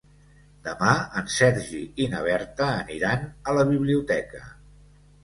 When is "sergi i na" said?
1.33-2.21